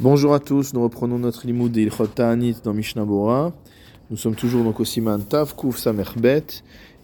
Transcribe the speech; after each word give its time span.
Bonjour 0.00 0.32
à 0.32 0.38
tous, 0.38 0.74
nous 0.74 0.82
reprenons 0.84 1.18
notre 1.18 1.44
limoud 1.44 1.72
de 1.72 2.06
Ta'anit 2.06 2.58
dans 2.62 2.72
Mishnah 2.72 3.04
Bora. 3.04 3.52
Nous 4.10 4.16
sommes 4.16 4.36
toujours 4.36 4.62
donc 4.62 4.78
au 4.78 4.84
Siman 4.84 5.24
Tav 5.24 5.56
Kuf 5.56 5.76
Samerbet 5.76 6.44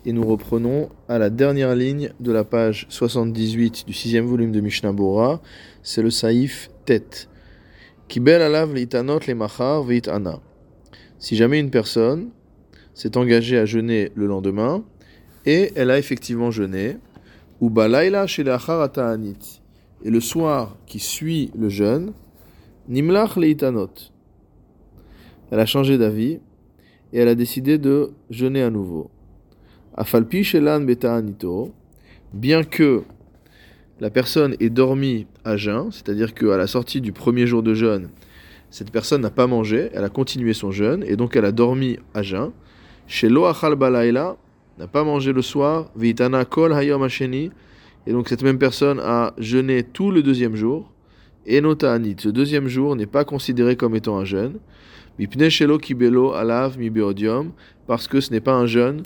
et 0.06 0.12
nous 0.12 0.24
reprenons 0.24 0.88
à 1.08 1.18
la 1.18 1.28
dernière 1.28 1.74
ligne 1.74 2.12
de 2.20 2.30
la 2.30 2.44
page 2.44 2.86
78 2.90 3.84
du 3.88 3.92
sixième 3.92 4.26
volume 4.26 4.52
de 4.52 4.60
Mishnah 4.60 4.92
Bora. 4.92 5.42
C'est 5.82 6.02
le 6.02 6.10
Saïf 6.10 6.70
Tet. 6.84 7.26
Kibel 8.06 8.40
alav 8.40 8.72
leitanot 8.72 9.18
le 9.26 9.34
machar 9.34 9.82
ana. 10.06 10.38
Si 11.18 11.34
jamais 11.34 11.58
une 11.58 11.70
personne 11.70 12.30
s'est 12.94 13.16
engagée 13.16 13.58
à 13.58 13.64
jeûner 13.64 14.12
le 14.14 14.28
lendemain 14.28 14.84
et 15.46 15.72
elle 15.74 15.90
a 15.90 15.98
effectivement 15.98 16.52
jeûné, 16.52 16.98
ou 17.60 17.70
balayla 17.70 18.28
chez 18.28 18.44
ta'anit 18.44 19.62
et 20.04 20.10
le 20.10 20.20
soir 20.20 20.76
qui 20.86 21.00
suit 21.00 21.50
le 21.58 21.68
jeûne, 21.68 22.12
Nimlach 22.88 23.36
leitanot. 23.36 24.10
Elle 25.50 25.60
a 25.60 25.66
changé 25.66 25.96
d'avis 25.96 26.38
et 27.12 27.18
elle 27.18 27.28
a 27.28 27.34
décidé 27.34 27.78
de 27.78 28.10
jeûner 28.30 28.62
à 28.62 28.70
nouveau. 28.70 29.10
Afalpi 29.96 30.44
shelan 30.44 30.80
beta'anito, 30.80 31.72
bien 32.32 32.62
que 32.64 33.02
la 34.00 34.10
personne 34.10 34.56
ait 34.60 34.70
dormi 34.70 35.26
à 35.44 35.56
jeun, 35.56 35.90
c'est-à-dire 35.92 36.34
qu'à 36.34 36.56
la 36.56 36.66
sortie 36.66 37.00
du 37.00 37.12
premier 37.12 37.46
jour 37.46 37.62
de 37.62 37.74
jeûne, 37.74 38.10
cette 38.70 38.90
personne 38.90 39.22
n'a 39.22 39.30
pas 39.30 39.46
mangé, 39.46 39.90
elle 39.94 40.04
a 40.04 40.08
continué 40.08 40.52
son 40.52 40.72
jeûne 40.72 41.04
et 41.06 41.16
donc 41.16 41.36
elle 41.36 41.44
a 41.44 41.52
dormi 41.52 41.98
à 42.12 42.22
jeun. 42.22 42.50
Chez 43.06 43.28
Loachal 43.28 43.76
Balaila, 43.76 44.36
n'a 44.78 44.88
pas 44.88 45.04
mangé 45.04 45.32
le 45.32 45.42
soir, 45.42 45.90
Vitana 45.96 46.44
Kol 46.44 46.72
Hayom 46.72 47.06
et 48.06 48.12
donc 48.12 48.28
cette 48.28 48.42
même 48.42 48.58
personne 48.58 49.00
a 49.00 49.32
jeûné 49.38 49.84
tout 49.84 50.10
le 50.10 50.22
deuxième 50.22 50.56
jour. 50.56 50.90
Enotanit, 51.48 52.16
ce 52.18 52.28
deuxième 52.28 52.68
jour 52.68 52.96
n'est 52.96 53.06
pas 53.06 53.24
considéré 53.24 53.76
comme 53.76 53.94
étant 53.94 54.18
un 54.18 54.24
jeûne. 54.24 54.58
Mipneshelo 55.18 55.78
kibelo 55.78 56.32
alav 56.32 56.78
mibeodium, 56.78 57.52
parce 57.86 58.08
que 58.08 58.20
ce 58.20 58.30
n'est 58.30 58.40
pas 58.40 58.54
un 58.54 58.66
jeûne 58.66 59.02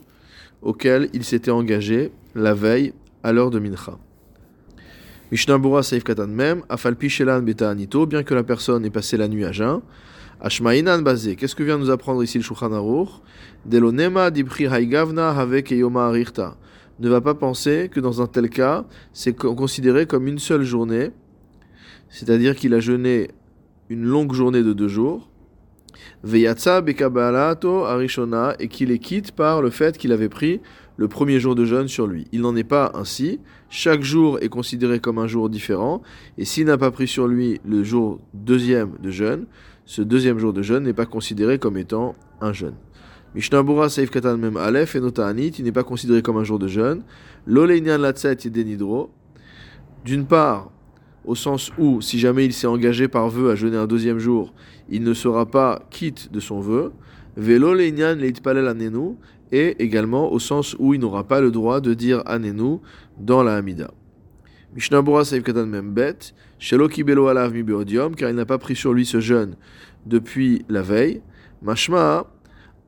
auquel 0.63 1.09
il 1.13 1.25
s'était 1.25 1.51
engagé 1.51 2.13
la 2.35 2.55
veille 2.55 2.93
à 3.23 3.33
l'heure 3.33 3.51
de 3.51 3.59
Mincha. 3.59 3.99
Mishnabura 5.31 5.83
Saif 5.83 6.05
Katan 6.05 6.29
Mem, 6.29 6.63
Afalpi 6.69 7.09
Shelan 7.09 7.43
Betaanito, 7.43 8.07
bien 8.07 8.23
que 8.23 8.35
la 8.35 8.43
personne 8.43 8.85
ait 8.85 8.91
passé 8.91 9.17
la 9.17 9.29
nuit 9.29 9.45
à 9.45 9.53
jeun. 9.53 9.83
Ashmainan 10.41 11.03
Bazé, 11.03 11.37
qu'est-ce 11.37 11.57
que 11.57 11.65
vient 11.65 11.79
nous 11.79 11.91
apprendre 11.91 12.23
ici 12.23 12.39
le 12.39 12.45
Shulchan 12.45 12.73
Aruch? 12.73 13.09
Delonema 13.67 14.31
dibri 14.31 14.67
haigavna 14.67 15.31
avec 15.31 15.71
yoma 15.73 16.07
arirta. 16.07 16.57
Ne 17.01 17.09
va 17.09 17.21
pas 17.21 17.35
penser 17.35 17.91
que 17.93 18.01
dans 18.01 18.23
un 18.23 18.27
tel 18.27 18.49
cas, 18.49 18.85
c'est 19.13 19.37
considéré 19.37 20.07
comme 20.07 20.29
une 20.29 20.39
seule 20.39 20.63
journée 20.63 21.11
c'est-à-dire 22.11 22.57
qu'il 22.57 22.75
a 22.75 22.81
jeûné 22.81 23.29
une 23.89 24.05
longue 24.05 24.33
journée 24.33 24.63
de 24.63 24.73
deux 24.73 24.89
jours, 24.89 25.29
Veyatsa 26.23 26.81
bekabalato 26.81 27.85
arishona, 27.85 28.55
et 28.59 28.69
qu'il 28.69 28.91
est 28.91 28.99
quitte 28.99 29.33
par 29.33 29.63
le 29.63 29.71
fait 29.71 29.97
qu'il 29.99 30.13
avait 30.13 30.29
pris 30.29 30.61
le 30.97 31.09
premier 31.09 31.39
jour 31.39 31.55
de 31.55 31.65
jeûne 31.65 31.89
sur 31.89 32.07
lui. 32.07 32.27
Il 32.33 32.41
n'en 32.41 32.57
est 32.57 32.65
pas 32.65 32.91
ainsi. 32.95 33.41
Chaque 33.71 34.03
jour 34.03 34.39
est 34.41 34.49
considéré 34.49 35.01
comme 35.01 35.19
un 35.19 35.27
jour 35.27 35.49
différent, 35.49 36.03
et 36.37 36.45
s'il 36.45 36.67
n'a 36.67 36.79
pas 36.79 36.91
pris 36.91 37.07
sur 37.07 37.29
lui 37.29 37.61
le 37.65 37.83
jour 37.85 38.21
deuxième 38.35 38.93
de 39.03 39.11
jeûne, 39.11 39.47
ce 39.85 40.03
deuxième 40.03 40.39
jour 40.39 40.53
de 40.53 40.63
jeûne 40.63 40.85
n'est 40.85 40.93
pas 40.93 41.07
considéré 41.07 41.59
comme 41.59 41.77
étant 41.77 42.15
un 42.41 42.53
jeûne. 42.53 42.75
Mishnabura 43.35 43.89
Saif 43.89 44.11
Katan 44.11 44.39
Mem 44.39 44.57
Aleph 44.57 44.97
et 44.97 45.01
Notaanit, 45.01 45.49
il 45.59 45.65
n'est 45.65 45.73
pas 45.73 45.85
considéré 45.85 46.23
comme 46.23 46.39
un 46.39 46.45
jour 46.45 46.59
de 46.59 46.67
jeûne. 46.67 47.03
L'Oleinian 47.47 47.99
Latset 47.99 48.39
Yedenidro. 48.45 49.11
D'une 50.05 50.27
part, 50.27 50.71
au 51.25 51.35
sens 51.35 51.71
où, 51.79 52.01
si 52.01 52.19
jamais 52.19 52.45
il 52.45 52.53
s'est 52.53 52.67
engagé 52.67 53.09
par 53.09 53.29
vœu 53.29 53.51
à 53.51 53.55
jeûner 53.55 53.77
un 53.77 53.87
deuxième 53.87 54.19
jour, 54.19 54.53
il 54.89 55.03
ne 55.03 55.15
sera 55.15 55.47
pas 55.47 55.83
quitte 55.91 56.33
de 56.33 56.41
son 56.41 56.61
vœu. 56.61 56.93
Velo 57.37 57.75
leitpalel 57.75 58.67
anenu, 58.67 59.17
et 59.53 59.77
également 59.83 60.33
au 60.33 60.39
sens 60.39 60.77
où 60.79 60.95
il 60.95 61.01
n'aura 61.01 61.25
pas 61.25 61.41
le 61.41 61.51
droit 61.51 61.81
de 61.81 61.95
dire 61.95 62.23
anenu 62.27 62.79
dans 63.19 63.43
la 63.43 63.57
Hamida. 63.57 63.91
Mishnabura 64.75 65.25
Saif 65.25 65.43
Katan 65.43 65.67
Membet, 65.67 66.19
Shelo 66.59 66.89
Kibelo 66.89 67.29
Alav 67.29 67.53
Mibeodium, 67.53 68.15
car 68.15 68.29
il 68.31 68.37
n'a 68.37 68.45
pas 68.45 68.59
pris 68.59 68.77
sur 68.77 68.93
lui 68.93 69.07
ce 69.07 69.21
jeûne 69.21 69.57
depuis 70.07 70.65
la 70.69 70.83
veille. 70.83 71.23
Mashma, 71.63 72.27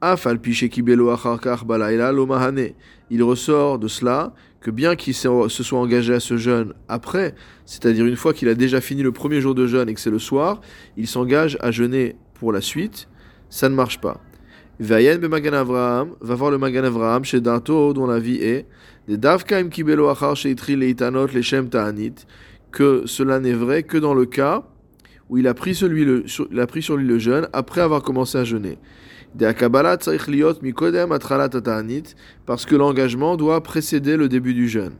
Afal 0.01 0.41
Piche 0.41 0.69
Kibelo 0.69 1.11
Acharkar 1.11 1.65
Balaila 1.65 2.13
Lomahane. 2.13 2.71
Il 3.11 3.23
ressort 3.23 3.79
de 3.79 3.89
cela 3.89 4.35
que 4.61 4.71
bien 4.71 4.95
qu'il 4.95 5.15
se 5.15 5.49
soit 5.49 5.79
engagé 5.79 6.15
à 6.15 6.21
ce 6.21 6.37
jeûne 6.37 6.75
après, 6.89 7.35
c'est-à-dire 7.65 8.05
une 8.05 8.17
fois 8.17 8.35
qu'il 8.35 8.49
a 8.49 8.55
déjà 8.55 8.81
fini 8.81 9.03
le 9.03 9.13
premier 9.13 9.41
jour 9.41 9.55
de 9.55 9.67
jeûne 9.67 9.89
et 9.89 9.95
que 9.95 10.01
c'est 10.01 10.11
le 10.11 10.19
soir, 10.19 10.61
il 10.97 11.07
s'engage 11.07 11.57
à 11.61 11.71
jeûner 11.71 12.17
pour 12.35 12.53
la 12.53 12.61
suite, 12.61 13.09
ça 13.49 13.69
ne 13.69 13.75
marche 13.75 14.01
pas. 14.01 14.21
Vayen 14.79 15.19
Magan 15.19 15.53
Avraham 15.53 16.15
va 16.21 16.35
voir 16.35 16.51
le 16.51 16.59
Magan 16.59 16.85
Avraham 16.85 17.25
chez 17.25 17.41
Dato 17.41 17.93
dont 17.93 18.07
la 18.07 18.19
vie 18.19 18.37
est 18.37 18.67
des 19.09 19.19
Davkaim 19.19 19.69
Kibelo 19.69 20.09
Achar 20.09 20.37
Sheitri 20.37 20.77
Leitanot 20.77 21.27
Leshem 21.27 21.69
Ta'anit 21.69 22.15
que 22.73 23.03
cela 23.05 23.41
n'est 23.41 23.53
vrai 23.53 23.83
que 23.83 23.99
dans 23.99 24.15
le 24.15 24.25
cas 24.25 24.65
où 25.29 25.39
il 25.39 25.47
a 25.49 25.55
pris, 25.55 25.75
celui 25.75 26.05
le, 26.05 26.25
il 26.51 26.61
a 26.61 26.67
pris 26.67 26.83
sur 26.83 26.97
lui 26.97 27.07
le 27.07 27.19
jeûne 27.19 27.49
après 27.53 27.83
avoir 27.83 28.03
commencé 28.03 28.39
à 28.39 28.45
jeûner 28.45 28.79
parce 32.47 32.67
que 32.67 32.75
l'engagement 32.75 33.37
doit 33.37 33.63
précéder 33.63 34.17
le 34.17 34.29
début 34.29 34.55
du 34.55 34.69
jeûne. 34.69 34.95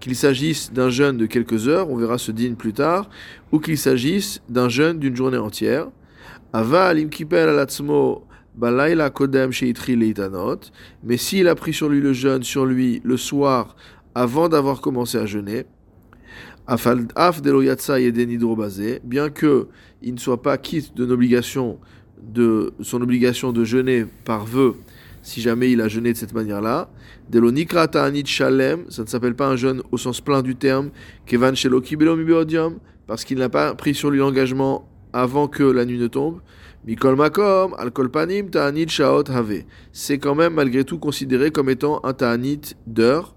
Qu'il 0.00 0.16
s'agisse 0.16 0.72
d'un 0.72 0.90
jeûne 0.90 1.16
de 1.16 1.26
quelques 1.26 1.68
heures, 1.68 1.90
on 1.90 1.96
verra 1.96 2.18
ce 2.18 2.32
dîne 2.32 2.56
plus 2.56 2.72
tard, 2.72 3.08
ou 3.52 3.60
qu'il 3.60 3.78
s'agisse 3.78 4.42
d'un 4.48 4.68
jeûne 4.68 4.98
d'une 4.98 5.14
journée 5.14 5.38
entière. 5.38 5.88
Mais 11.04 11.16
s'il 11.16 11.48
a 11.48 11.54
pris 11.54 11.72
sur 11.72 11.88
lui 11.88 12.00
le 12.00 12.12
jeûne 12.12 12.42
sur 12.42 12.66
lui 12.66 13.00
le 13.04 13.16
soir 13.16 13.76
avant 14.14 14.48
d'avoir 14.48 14.80
commencé 14.80 15.18
à 15.18 15.26
jeûner, 15.26 15.64
bien 19.04 19.30
que 19.30 19.68
il 20.02 20.14
ne 20.14 20.18
soit 20.18 20.42
pas 20.42 20.58
quitte 20.58 20.94
de, 20.96 21.04
de 21.06 22.72
son 22.80 23.02
obligation 23.02 23.52
de 23.52 23.64
jeûner 23.64 24.06
par 24.24 24.44
vœu, 24.44 24.74
si 25.22 25.40
jamais 25.40 25.70
il 25.70 25.80
a 25.80 25.88
jeûné 25.88 26.12
de 26.12 26.18
cette 26.18 26.34
manière-là. 26.34 26.90
shalem, 28.24 28.84
ça 28.90 29.02
ne 29.02 29.08
s'appelle 29.08 29.34
pas 29.34 29.48
un 29.48 29.56
jeûne 29.56 29.82
au 29.90 29.98
sens 29.98 30.20
plein 30.20 30.42
du 30.42 30.56
terme, 30.56 30.90
kevan 31.26 31.54
parce 33.06 33.24
qu'il 33.24 33.38
n'a 33.38 33.48
pas 33.48 33.74
pris 33.74 33.94
sur 33.94 34.10
lui 34.10 34.18
l'engagement 34.18 34.88
avant 35.12 35.48
que 35.48 35.62
la 35.62 35.84
nuit 35.84 35.98
ne 35.98 36.06
tombe. 36.06 36.40
Mikol 36.84 37.14
makom, 37.14 37.74
al 37.78 37.92
panim, 37.92 38.50
ta'anit 38.50 38.88
shaot 38.88 39.30
have. 39.30 39.62
C'est 39.92 40.18
quand 40.18 40.34
même 40.34 40.54
malgré 40.54 40.84
tout 40.84 40.98
considéré 40.98 41.50
comme 41.50 41.70
étant 41.70 42.00
un 42.04 42.12
ta'anit 42.12 42.74
d'heure. 42.86 43.34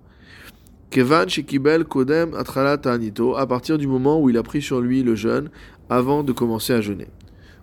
Kevan 0.89 1.27
shekibel 1.27 1.83
kodem 1.83 2.33
atralat 2.35 2.77
ta'anito, 2.77 3.35
à 3.35 3.45
partir 3.45 3.77
du 3.77 3.85
moment 3.85 4.21
où 4.21 4.29
il 4.29 4.37
a 4.37 4.43
pris 4.43 4.61
sur 4.61 4.79
lui 4.79 5.03
le 5.03 5.15
jeûne 5.15 5.49
avant 5.90 6.23
de 6.23 6.31
commencer 6.31 6.73
à 6.73 6.81
jeûner. 6.81 7.07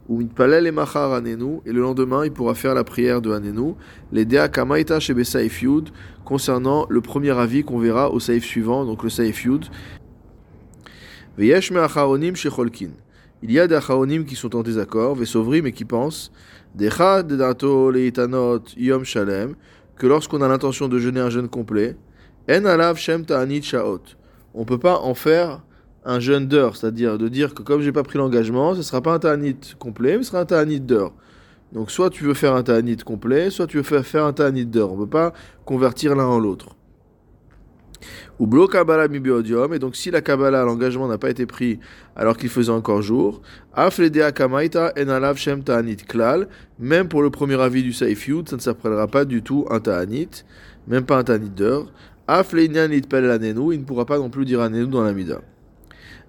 Ou 0.09 0.19
mitpalel 0.19 0.67
et 0.67 0.73
machar 0.73 1.13
anenu, 1.13 1.61
et 1.65 1.73
le 1.73 1.81
lendemain 1.81 2.25
il 2.25 2.33
pourra 2.33 2.55
faire 2.55 2.75
la 2.75 2.85
prière 2.85 3.21
de 3.21 3.33
anenu, 3.33 3.75
les 4.11 4.25
dea 4.25 4.49
kamaita 4.49 5.01
shebe 5.01 5.23
yud, 5.63 5.91
concernant 6.25 6.87
le 6.89 7.01
premier 7.01 7.31
avis 7.31 7.63
qu'on 7.63 7.79
verra 7.79 8.11
au 8.11 8.21
saif 8.21 8.45
suivant, 8.45 8.85
donc 8.85 9.03
le 9.03 9.11
saif 9.11 9.45
yud. 9.45 9.67
Veyesh 11.39 11.73
shecholkin. 12.35 12.91
Il 13.43 13.51
y 13.51 13.59
a 13.59 13.67
des 13.67 13.75
acharonim 13.75 14.25
qui 14.25 14.37
sont 14.37 14.55
en 14.55 14.63
désaccord, 14.63 15.17
vesovrim 15.17 15.67
et 15.67 15.73
qui 15.73 15.85
pensent, 15.85 16.31
decha 16.75 17.23
dedato 17.23 17.91
leitanot 17.91 18.63
yom 18.77 19.05
shalem, 19.05 19.55
que 19.97 20.07
lorsqu'on 20.07 20.43
a 20.43 20.49
l'intention 20.49 20.89
de 20.89 20.99
jeûner 20.99 21.21
un 21.21 21.31
jeûne 21.31 21.49
complet, 21.49 21.97
en 22.51 22.65
alav 22.65 22.97
shem 22.97 23.25
shaot. 23.63 24.03
On 24.55 24.65
peut 24.65 24.79
pas 24.79 24.99
en 24.99 25.15
faire 25.15 25.63
un 26.05 26.21
jeûne 26.21 26.47
d'heure, 26.47 26.77
c'est-à-dire 26.77 27.19
de 27.19 27.29
dire 27.29 27.55
que 27.55 27.63
comme 27.63 27.81
j'ai 27.81 27.93
pas 27.93 28.03
pris 28.03 28.19
l'engagement, 28.19 28.73
ce 28.73 28.79
ne 28.79 28.83
sera 28.83 29.01
pas 29.01 29.15
un 29.15 29.19
ta'anit 29.19 29.57
complet, 29.79 30.17
mais 30.17 30.25
ce 30.25 30.31
sera 30.31 30.41
un 30.41 30.47
ta'anit 30.47 30.81
d'heure. 30.81 31.13
Donc 31.73 31.91
soit 31.91 32.11
tu 32.11 32.25
veux 32.25 32.35
faire 32.35 32.55
un 32.55 32.63
ta'anit 32.63 32.97
complet, 32.99 33.51
soit 33.51 33.67
tu 33.67 33.79
veux 33.79 33.83
faire 33.83 34.25
un 34.25 34.33
ta'anit 34.33 34.67
d'heure. 34.67 34.93
On 34.93 34.97
ne 34.97 35.05
peut 35.05 35.11
pas 35.11 35.33
convertir 35.65 36.15
l'un 36.15 36.27
en 36.27 36.39
l'autre. 36.39 36.77
Ou 38.41 38.47
blo 38.49 38.67
kabbalah 38.67 39.07
et 39.07 39.79
donc 39.79 39.95
si 39.95 40.11
la 40.11 40.21
kabbalah, 40.21 40.65
l'engagement 40.65 41.07
n'a 41.07 41.19
pas 41.19 41.31
été 41.31 41.47
pris 41.47 41.79
alors 42.17 42.37
qu'il 42.37 42.49
faisait 42.49 42.73
encore 42.73 43.01
jour, 43.01 43.41
afledea 43.73 44.33
kamaita 44.33 44.93
en 44.97 45.35
shem 45.37 45.63
ta'anit 45.63 45.97
klal, 45.97 46.49
même 46.81 47.09
pour 47.09 47.23
le 47.23 47.31
premier 47.31 47.61
avis 47.61 47.85
du 47.85 47.93
saif 47.93 48.27
yud, 48.27 48.49
ça 48.49 48.57
ne 48.57 48.61
s'appellera 48.61 49.07
pas 49.07 49.25
du 49.25 49.43
tout 49.43 49.67
un 49.71 49.79
ta'anit, 49.79 50.45
même 50.89 51.05
pas 51.05 51.19
un 51.19 51.25
ta'anit 51.25 51.51
d'heure. 51.51 51.93
Afleinan 52.27 52.91
il 52.91 53.03
ne 53.03 53.85
pourra 53.85 54.05
pas 54.05 54.19
non 54.19 54.31
plus 54.31 54.45
dire 54.45 54.61
anenu 54.61 54.87
dans 54.87 55.03
la 55.03 55.13
mida. 55.13 55.41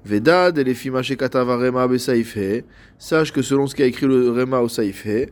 Vedad 0.05 0.57
et 0.57 0.63
les 0.63 0.73
Rema 0.73 1.87
besaifhe. 1.87 2.63
Sache 2.97 3.31
que 3.31 3.41
selon 3.41 3.67
ce 3.67 3.75
qu'a 3.75 3.85
écrit 3.85 4.05
le 4.05 4.31
Rema 4.31 4.59
au 4.59 4.69
Saifhe, 4.69 5.29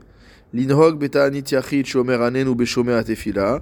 l'inhog 0.53 0.97
beta'anit 0.97 1.43
yachid 1.51 1.85
shomer 1.85 2.15
anenu 2.21 2.55
beshomer 2.55 2.93
atefila. 2.93 3.61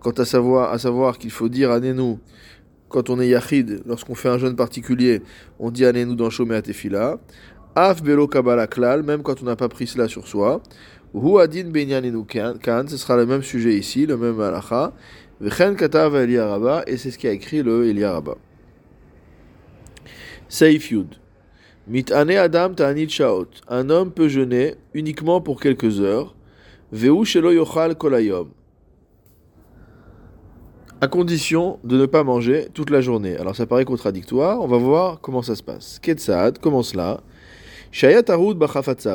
Quant 0.00 0.12
à 0.12 0.24
savoir, 0.24 0.72
à 0.72 0.78
savoir 0.78 1.18
qu'il 1.18 1.30
faut 1.30 1.48
dire 1.48 1.70
anenu 1.70 2.18
quand 2.92 3.08
on 3.08 3.18
est 3.20 3.28
yachid, 3.28 3.82
lorsqu'on 3.86 4.14
fait 4.14 4.28
un 4.28 4.38
jeûne 4.38 4.54
particulier, 4.54 5.22
on 5.58 5.70
dit 5.70 5.86
Anenu 5.86 6.14
dans 6.14 6.30
Shomé 6.30 6.60
Tefila. 6.60 7.18
Af 7.74 8.02
Belo 8.02 8.28
Kabbalah 8.28 8.66
Klal, 8.66 9.02
même 9.02 9.22
quand 9.22 9.42
on 9.42 9.46
n'a 9.46 9.56
pas 9.56 9.70
pris 9.70 9.86
cela 9.86 10.08
sur 10.08 10.28
soi. 10.28 10.62
Hu 11.14 11.40
Adin 11.40 11.70
Benyanenu 11.70 12.24
Kan, 12.26 12.84
ce 12.86 12.98
sera 12.98 13.16
le 13.16 13.24
même 13.24 13.42
sujet 13.42 13.74
ici, 13.74 14.04
le 14.04 14.18
même 14.18 14.38
halacha. 14.40 14.92
Vechen 15.40 15.74
Katav 15.74 16.14
Eliaraba, 16.14 16.82
et 16.86 16.98
c'est 16.98 17.10
ce 17.10 17.18
qu'a 17.18 17.32
écrit 17.32 17.62
le 17.62 17.86
Eliaraba. 17.86 18.36
Seif 20.52 20.90
Yud. 20.90 21.14
Mitane 21.88 22.32
Adam 22.32 22.74
Ta'anit 22.74 23.08
Shaot. 23.08 23.48
Un 23.68 23.88
homme 23.88 24.12
peut 24.12 24.28
jeûner 24.28 24.74
uniquement 24.92 25.40
pour 25.40 25.58
quelques 25.58 26.00
heures. 26.00 26.34
Veu 26.92 27.24
Shelo 27.24 27.52
Yochal 27.52 27.96
Kolayom 27.96 28.50
à 31.00 31.08
condition 31.08 31.80
de 31.84 31.96
ne 31.96 32.04
pas 32.04 32.22
manger 32.22 32.68
toute 32.74 32.90
la 32.90 33.00
journée. 33.00 33.34
Alors 33.36 33.56
ça 33.56 33.66
paraît 33.66 33.86
contradictoire, 33.86 34.60
on 34.60 34.68
va 34.68 34.76
voir 34.76 35.20
comment 35.22 35.40
ça 35.40 35.56
se 35.56 35.62
passe. 35.62 35.98
Comment 36.60 36.82
cela 36.82 37.22
Shayat 37.90 38.22
Arud 38.28 38.62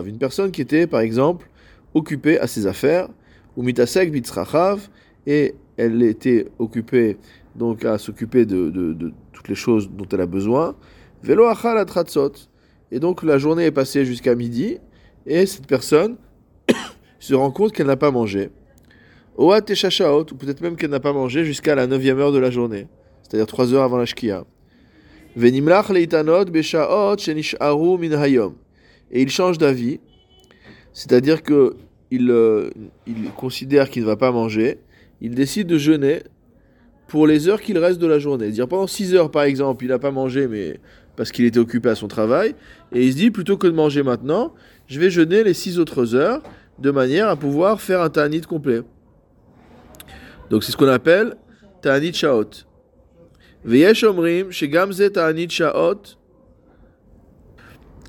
une 0.06 0.18
personne 0.18 0.52
qui 0.52 0.62
était 0.62 0.88
par 0.88 1.02
exemple 1.02 1.50
occupée 1.94 2.40
à 2.40 2.48
ses 2.48 2.66
affaires, 2.66 3.08
ou 3.56 3.62
Mitasek 3.62 4.12
Bitzrachav, 4.12 4.90
et 5.28 5.54
elle 5.78 6.02
était 6.02 6.48
occupée 6.58 7.18
donc 7.56 7.86
à 7.86 8.00
s'occuper 8.00 8.46
de, 8.46 9.14
toutes 9.32 9.48
les 9.48 9.56
choses 9.56 9.90
dont 9.90 10.08
elle 10.12 10.22
a 10.22 10.26
besoin. 10.26 10.76
Velo 11.24 11.46
Achal. 11.46 11.86
Et 12.92 13.00
donc 13.00 13.24
la 13.24 13.38
journée 13.38 13.66
est 13.66 13.72
passée 13.72 14.06
jusqu'à 14.06 14.36
midi, 14.36 14.78
et 15.26 15.46
cette 15.46 15.68
personne 15.68 16.18
se 17.20 17.34
rend 17.34 17.52
compte 17.52 17.74
qu'elle 17.74 17.88
n'a 17.88 17.98
pas 17.98 18.12
mangé. 18.12 18.50
Oat 19.38 19.66
ou 19.70 20.36
peut-être 20.36 20.62
même 20.62 20.76
qu'elle 20.76 20.90
n'a 20.90 21.00
pas 21.00 21.14
mangé 21.14 21.44
jusqu'à 21.44 21.76
la 21.76 21.86
9 21.86 22.20
heure 22.20 22.32
de 22.32 22.40
la 22.40 22.50
journée, 22.50 22.88
c'est-à-dire 23.22 23.46
3 23.46 23.74
heures 23.74 23.84
avant 23.84 23.98
la 23.98 24.06
shkia. 24.06 24.46
Venimlach 25.36 25.90
leitanot 25.90 26.46
beshaot 26.46 27.18
min 28.00 28.12
hayom. 28.14 28.56
Et 29.12 29.22
il 29.22 29.30
change 29.30 29.58
d'avis, 29.58 30.00
c'est-à-dire 30.92 31.44
que 31.44 31.76
il, 32.10 32.32
euh, 32.32 32.70
il 33.06 33.30
considère 33.36 33.90
qu'il 33.90 34.04
ne 34.04 34.08
va 34.08 34.16
pas 34.16 34.32
manger, 34.32 34.80
il 35.22 35.36
décide 35.36 35.68
de 35.68 35.78
jeûner 35.78 36.24
pour 37.08 37.28
les 37.28 37.48
heures 37.48 37.62
qu'il 37.62 37.78
reste 37.78 38.00
de 38.00 38.08
la 38.08 38.18
journée. 38.18 38.50
Dire 38.50 38.68
pendant 38.68 38.88
6 38.88 39.14
heures 39.14 39.30
par 39.30 39.44
exemple, 39.44 39.86
il 39.86 39.90
n'a 39.90 40.00
pas 40.00 40.12
mangé 40.12 40.48
mais 40.48 40.80
parce 41.18 41.32
qu'il 41.32 41.44
était 41.44 41.60
occupé 41.60 41.90
à 41.90 41.96
son 41.96 42.08
travail, 42.08 42.56
et 42.94 43.06
il 43.06 43.12
se 43.12 43.18
dit 43.18 43.32
plutôt 43.32 43.58
que 43.58 43.68
de 43.68 43.74
manger 43.74 44.04
maintenant, 44.04 44.54
je 44.88 45.00
vais 45.00 45.10
jeûner 45.10 45.44
les 45.44 45.54
6 45.54 45.80
autres 45.80 46.16
heures 46.16 46.42
de 46.80 46.92
manière 46.92 47.28
à 47.28 47.36
pouvoir 47.36 47.82
faire 47.82 48.02
un 48.02 48.10
ta'anit 48.10 48.42
complet. 48.42 48.84
Donc 50.50 50.64
c'est 50.64 50.72
ce 50.72 50.78
qu'on 50.78 50.88
appelle 50.88 51.36
Ta'anit 51.82 52.14
Shaot. 52.14 52.46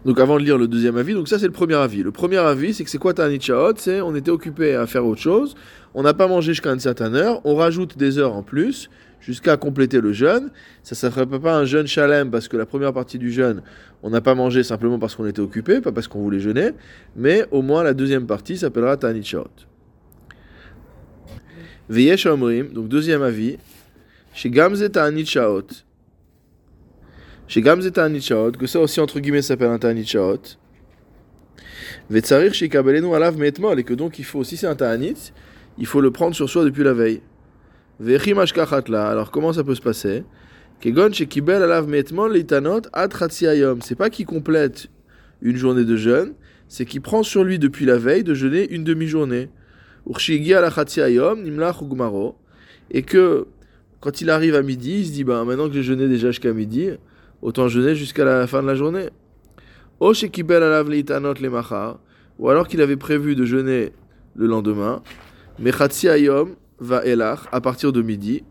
Donc 0.04 0.20
avant 0.20 0.38
de 0.38 0.44
lire 0.44 0.58
le 0.58 0.68
deuxième 0.68 0.96
avis, 0.96 1.14
donc 1.14 1.28
ça 1.28 1.38
c'est 1.38 1.46
le 1.46 1.52
premier 1.52 1.74
avis. 1.74 2.02
Le 2.02 2.12
premier 2.12 2.36
avis, 2.36 2.74
c'est 2.74 2.84
que 2.84 2.90
c'est 2.90 2.98
quoi 2.98 3.14
Ta'anit 3.14 3.40
Shaot? 3.40 3.74
C'est 3.78 4.00
on 4.02 4.14
était 4.14 4.30
occupé 4.30 4.74
à 4.74 4.86
faire 4.86 5.04
autre 5.06 5.20
chose, 5.20 5.54
on 5.94 6.02
n'a 6.02 6.14
pas 6.14 6.28
mangé 6.28 6.52
jusqu'à 6.52 6.72
une 6.72 6.78
certaine 6.78 7.16
heure, 7.16 7.40
on 7.44 7.56
rajoute 7.56 7.96
des 7.96 8.18
heures 8.18 8.34
en 8.34 8.42
plus 8.42 8.90
jusqu'à 9.20 9.56
compléter 9.56 10.00
le 10.00 10.12
jeûne. 10.12 10.50
Ça 10.82 10.94
ne 11.06 11.12
s'appelle 11.12 11.40
pas 11.40 11.56
un 11.56 11.64
jeûne 11.64 11.86
shalem 11.86 12.30
parce 12.30 12.48
que 12.48 12.56
la 12.56 12.66
première 12.66 12.92
partie 12.92 13.18
du 13.18 13.32
jeûne, 13.32 13.62
on 14.02 14.10
n'a 14.10 14.20
pas 14.20 14.34
mangé 14.34 14.62
simplement 14.62 14.98
parce 14.98 15.14
qu'on 15.14 15.26
était 15.26 15.40
occupé, 15.40 15.80
pas 15.80 15.92
parce 15.92 16.08
qu'on 16.08 16.20
voulait 16.20 16.40
jeûner, 16.40 16.70
mais 17.16 17.46
au 17.50 17.62
moins 17.62 17.82
la 17.82 17.94
deuxième 17.94 18.26
partie 18.26 18.56
s'appellera 18.56 18.96
Ta'anit 18.96 19.24
Shaot. 19.24 19.48
Veyesh 21.88 22.26
Omrim, 22.26 22.68
donc 22.72 22.88
deuxième 22.88 23.22
avis, 23.22 23.58
chez 24.34 24.50
Gamze 24.50 24.88
Shaot. 25.24 25.66
Chez 27.46 27.62
Gamze 27.62 27.90
Shaot, 28.20 28.52
que 28.52 28.66
ça 28.66 28.80
aussi 28.80 29.00
entre 29.00 29.20
guillemets 29.20 29.42
s'appelle 29.42 29.70
un 29.70 30.04
Shaot. 30.04 30.42
Vetsarir 32.10 32.54
chez 32.54 32.70
Alav 32.74 33.42
et 33.42 33.84
que 33.84 33.94
donc 33.94 34.18
il 34.18 34.24
faut, 34.24 34.44
si 34.44 34.56
c'est 34.56 34.66
un 34.66 34.74
Ta'anit, 34.74 35.32
il 35.78 35.86
faut 35.86 36.00
le 36.00 36.10
prendre 36.10 36.34
sur 36.34 36.48
soi 36.48 36.64
depuis 36.64 36.84
la 36.84 36.92
veille. 36.92 37.20
Alors 38.00 39.30
comment 39.30 39.52
ça 39.52 39.64
peut 39.64 39.74
se 39.74 39.82
passer? 39.82 40.24
C'est 40.80 40.92
pas 43.96 44.10
qu'il 44.10 44.26
complète 44.26 44.86
une 45.42 45.56
journée 45.56 45.84
de 45.84 45.96
jeûne, 45.96 46.34
c'est 46.68 46.84
qu'il 46.84 47.00
prend 47.00 47.24
sur 47.24 47.42
lui 47.42 47.58
depuis 47.58 47.84
la 47.84 47.98
veille 47.98 48.22
de 48.22 48.34
jeûner 48.34 48.70
une 48.72 48.84
demi-journée. 48.84 49.48
Et 52.90 53.02
que 53.02 53.46
quand 54.00 54.20
il 54.20 54.30
arrive 54.30 54.54
à 54.54 54.62
midi, 54.62 55.00
il 55.00 55.06
se 55.06 55.12
dit 55.12 55.24
bah, 55.24 55.44
maintenant 55.44 55.66
que 55.66 55.74
j'ai 55.74 55.82
jeûné 55.82 56.06
déjà 56.06 56.28
jusqu'à 56.28 56.52
midi, 56.52 56.90
autant 57.42 57.66
jeûner 57.66 57.96
jusqu'à 57.96 58.24
la 58.24 58.46
fin 58.46 58.62
de 58.62 58.68
la 58.68 58.76
journée. 58.76 59.08
Ou 60.00 60.08
alors 62.48 62.68
qu'il 62.68 62.80
avait 62.80 62.96
prévu 62.96 63.34
de 63.34 63.44
jeûner 63.44 63.92
le 64.36 64.46
lendemain, 64.46 65.02
mais 65.58 65.72
va 66.80 67.02
à 67.52 67.60
partir 67.60 67.92
de 67.92 68.02
midi. 68.02 68.44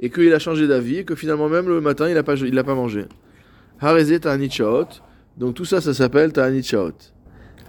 Et 0.00 0.10
qu'il 0.10 0.34
a 0.34 0.38
changé 0.38 0.68
d'avis 0.68 0.98
et 0.98 1.04
que 1.04 1.14
finalement 1.14 1.48
même 1.48 1.68
le 1.68 1.80
matin 1.80 2.08
il 2.08 2.14
n'a 2.14 2.22
pas, 2.22 2.34
pas 2.36 2.74
mangé. 2.74 3.06
Donc 5.36 5.54
tout 5.54 5.64
ça, 5.64 5.80
ça 5.80 5.94
s'appelle 5.94 6.32
Ta'anit 6.32 6.62
Shaot. 6.62 6.92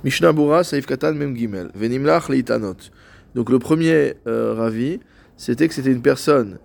Mishnah 0.03 0.31
Bura, 0.31 0.63
Saif 0.63 0.85
Katan, 0.85 1.13
Mem 1.13 1.35
Gimel. 1.35 1.69
Donc 3.35 3.49
le 3.49 3.59
premier 3.59 4.15
euh, 4.27 4.53
ravi, 4.53 4.99
c'était 5.37 5.67
que 5.67 5.73
c'était 5.73 5.91
une 5.91 6.01
personne 6.01 6.59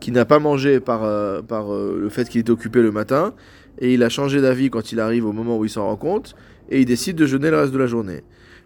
qui 0.00 0.10
n'a 0.10 0.24
pas 0.24 0.38
mangé 0.38 0.80
par, 0.80 1.04
euh, 1.04 1.42
par 1.42 1.72
euh, 1.72 1.98
le 2.00 2.08
fait 2.08 2.28
qu'il 2.28 2.40
était 2.40 2.50
occupé 2.50 2.82
le 2.82 2.90
matin, 2.90 3.34
et 3.78 3.94
il 3.94 4.02
a 4.02 4.08
changé 4.08 4.40
d'avis 4.40 4.70
quand 4.70 4.92
il 4.92 5.00
arrive 5.00 5.26
au 5.26 5.32
moment 5.32 5.56
où 5.58 5.64
il 5.64 5.70
s'en 5.70 5.86
rend 5.86 5.96
compte, 5.96 6.34
et 6.70 6.80
il 6.80 6.86
décide 6.86 7.16
de 7.16 7.26
jeûner 7.26 7.50
le 7.50 7.58
reste 7.58 7.72
de 7.72 7.78
la 7.78 7.86
journée. 7.86 8.22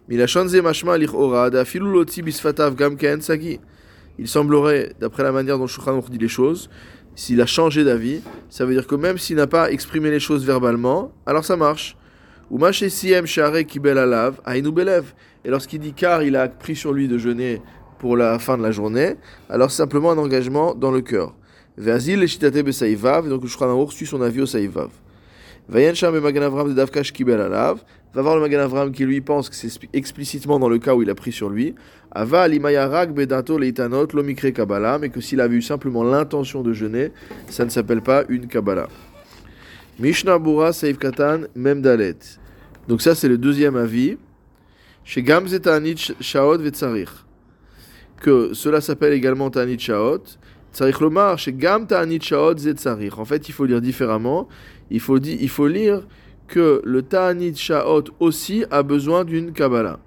Il 0.07 0.27
semblerait, 4.27 4.93
d'après 4.99 5.23
la 5.23 5.31
manière 5.31 5.57
dont 5.57 5.67
Shulchan 5.67 5.99
dit 6.09 6.17
les 6.17 6.27
choses, 6.27 6.69
s'il 7.15 7.41
a 7.41 7.45
changé 7.45 7.83
d'avis, 7.83 8.21
ça 8.49 8.65
veut 8.65 8.73
dire 8.73 8.87
que 8.87 8.95
même 8.95 9.17
s'il 9.17 9.37
n'a 9.37 9.47
pas 9.47 9.71
exprimé 9.71 10.11
les 10.11 10.19
choses 10.19 10.45
verbalement, 10.45 11.11
alors 11.25 11.43
ça 11.43 11.55
marche. 11.55 11.97
Ou. 12.51 12.63
Et 15.45 15.49
lorsqu'il 15.49 15.79
dit 15.79 15.93
car 15.93 16.23
il 16.23 16.35
a 16.35 16.47
pris 16.47 16.75
sur 16.75 16.93
lui 16.93 17.07
de 17.07 17.17
jeûner 17.17 17.61
pour 17.97 18.15
la 18.15 18.37
fin 18.37 18.57
de 18.57 18.63
la 18.63 18.71
journée, 18.71 19.15
alors 19.49 19.71
c'est 19.71 19.77
simplement 19.77 20.11
un 20.11 20.17
engagement 20.17 20.75
dans 20.75 20.91
le 20.91 21.01
cœur. 21.01 21.33
Veazil 21.77 22.19
le 22.19 22.27
shitate 22.27 22.53
donc 22.53 23.43
le 23.43 23.89
suit 23.91 24.05
son 24.05 24.21
avis 24.21 24.41
au 24.41 24.45
saïvav. 24.45 24.89
Vayen 25.67 25.95
sham 25.95 26.13
de 26.13 26.73
davkash 26.73 27.11
kibel 27.11 27.41
alav, 27.41 27.83
va 28.15 28.21
voir 28.21 28.35
le 28.35 28.41
Magan 28.41 28.59
Avram 28.59 28.91
qui 28.93 29.03
lui 29.03 29.19
pense 29.19 29.49
que 29.49 29.55
c'est 29.55 29.69
explicitement 29.91 30.57
dans 30.57 30.69
le 30.69 30.79
cas 30.79 30.95
où 30.95 31.01
il 31.01 31.09
a 31.09 31.15
pris 31.15 31.33
sur 31.33 31.49
lui. 31.49 31.75
Ava 32.11 32.47
limayarak 32.47 33.13
bedato 33.13 33.57
leitanot 33.57 34.07
lomikre 34.13 34.53
kabbalah, 34.53 34.97
mais 34.97 35.09
que 35.09 35.19
s'il 35.19 35.41
avait 35.41 35.57
eu 35.57 35.61
simplement 35.61 36.01
l'intention 36.01 36.61
de 36.61 36.71
jeûner, 36.71 37.11
ça 37.49 37.65
ne 37.65 37.69
s'appelle 37.69 38.01
pas 38.01 38.23
une 38.29 38.47
kabbalah. 38.47 38.87
Mishnah 39.99 40.39
Bura 40.39 40.71
Seif 40.71 40.97
Katan 40.97 41.41
Mem 41.55 41.81
Dalet. 41.81 42.15
Donc 42.87 43.01
ça 43.01 43.15
c'est 43.15 43.27
le 43.27 43.37
deuxième 43.37 43.75
avis. 43.75 44.17
Chez 45.03 45.21
Gamze 45.21 45.59
Ta'anit 45.59 46.13
Shaot 46.21 46.59
Vetzarich. 46.59 47.09
Que 48.21 48.53
cela 48.53 48.79
s'appelle 48.79 49.11
également 49.11 49.49
Ta'anit 49.49 49.77
Shaot. 49.77 50.23
Tzarich 50.73 51.01
Lomar, 51.01 51.37
chez 51.37 51.51
Gam 51.51 51.85
Ta'anit 51.85 52.21
Shaot 52.21 52.59
Zetzarich. 52.59 53.17
En 53.17 53.25
fait 53.25 53.49
il 53.49 53.51
faut 53.51 53.65
lire 53.65 53.81
différemment. 53.81 54.47
Il 54.89 55.01
faut, 55.01 55.17
il 55.17 55.49
faut 55.49 55.67
lire 55.67 56.07
que 56.47 56.81
le 56.83 57.01
Ta'anit 57.01 57.55
Sha'ot 57.55 58.03
aussi 58.19 58.65
a 58.71 58.83
besoin 58.83 59.23
d'une 59.23 59.51
Kabbalah. 59.51 59.99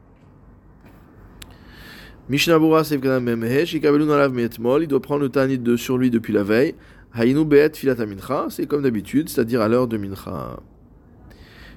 Mishnah 2.29 2.59
Bura 2.59 2.85
Sevkana 2.85 3.21
Memhesh, 3.21 3.73
il 3.73 4.87
doit 4.89 5.01
prendre 5.01 5.23
le 5.23 5.29
Ta'anit 5.29 5.59
de 5.59 5.77
sur 5.77 5.97
lui 5.97 6.11
depuis 6.11 6.33
la 6.33 6.43
veille. 6.43 6.75
Hainu 7.15 7.45
Be'et 7.45 7.73
Filata 7.75 8.05
Mincha, 8.05 8.47
c'est 8.51 8.67
comme 8.67 8.83
d'habitude, 8.83 9.29
c'est-à-dire 9.29 9.63
à, 9.63 9.69
l'heure 9.69 9.89
de 9.89 9.97
Mincha. 9.97 10.61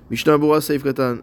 Mishnah 0.10 0.38
Bura 0.38 0.60
Sevkatan 0.60 1.20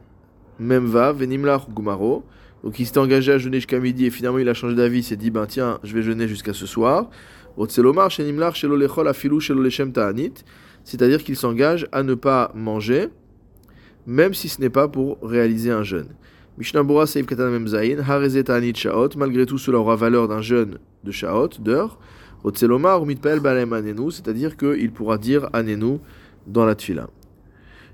Memva, 0.58 1.12
Venimlach 1.12 1.68
Gumaro. 1.70 2.24
Donc 2.64 2.80
il 2.80 2.86
s'était 2.86 2.98
engagé 2.98 3.32
à 3.32 3.38
jeûner 3.38 3.58
jusqu'à 3.58 3.78
midi 3.78 4.06
et 4.06 4.10
finalement 4.10 4.38
il 4.38 4.48
a 4.48 4.54
changé 4.54 4.74
d'avis, 4.74 5.00
il 5.00 5.04
s'est 5.04 5.16
dit 5.16 5.30
ben 5.30 5.46
tiens, 5.46 5.78
je 5.84 5.94
vais 5.94 6.02
jeûner 6.02 6.26
jusqu'à 6.26 6.52
ce 6.52 6.66
soir. 6.66 7.10
Otselomar, 7.56 8.10
Shenimlach, 8.10 8.54
Shelo 8.54 8.76
Lechol, 8.76 9.08
Afilu, 9.08 9.40
Shelo 9.40 9.62
Lechem 9.62 9.92
Ta'anit. 9.92 10.34
C'est-à-dire 10.84 11.22
qu'il 11.22 11.36
s'engage 11.36 11.86
à 11.92 12.02
ne 12.02 12.14
pas 12.14 12.50
manger 12.54 13.08
même 14.08 14.32
si 14.32 14.48
ce 14.48 14.60
n'est 14.60 14.70
pas 14.70 14.88
pour 14.88 15.18
réaliser 15.22 15.70
un 15.70 15.82
jeûne. 15.82 16.08
Mishnah 16.56 16.82
Bora 16.82 17.06
Seif 17.06 17.26
Katan 17.26 17.50
Memzain, 17.50 17.98
Harezet 18.00 18.50
Anit 18.50 18.74
Shaot, 18.74 19.10
malgré 19.16 19.44
tout 19.44 19.58
cela 19.58 19.78
aura 19.78 19.96
valeur 19.96 20.26
d'un 20.26 20.40
jeûne 20.40 20.78
de 21.04 21.12
Shaot, 21.12 21.50
d'heure. 21.60 22.00
Otselomar, 22.42 23.04
Mitpel 23.04 23.40
Balem 23.40 23.74
Anenu, 23.74 24.10
c'est-à-dire 24.10 24.56
qu'il 24.56 24.90
pourra 24.92 25.18
dire 25.18 25.50
Anenu 25.52 25.98
dans 26.46 26.64
la 26.64 26.74
tfila. 26.74 27.10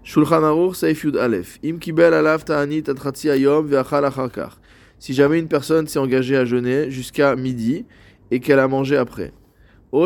Shulchan 0.04 0.72
Seif 0.72 1.02
Yud 1.02 1.16
Aleph, 1.16 1.58
Im 1.64 1.78
Kibel 1.78 2.14
Alav 2.14 2.44
Ta'anit 2.44 2.84
Atratzi 2.88 3.28
Ayom 3.28 3.68
si 5.00 5.14
jamais 5.14 5.40
une 5.40 5.48
personne 5.48 5.88
s'est 5.88 5.98
engagée 5.98 6.36
à 6.36 6.44
jeûner 6.44 6.92
jusqu'à 6.92 7.34
midi 7.34 7.86
et 8.30 8.38
qu'elle 8.38 8.60
a 8.60 8.68
mangé 8.68 8.96
après. 8.96 9.32
Ou 9.92 10.02